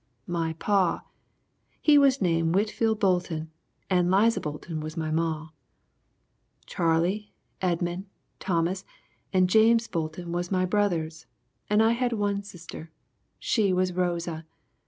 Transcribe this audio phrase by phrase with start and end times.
[0.25, 1.01] My paw,
[1.79, 3.51] he was name Whitfield Bolton
[3.87, 5.49] and Liza Bolton was my maw.
[6.65, 8.07] Charlie, Edmund,
[8.39, 8.83] Thomas
[9.31, 11.27] and John Bolton was my brothers
[11.69, 12.89] and I had one sister,
[13.37, 14.47] she was Rosa.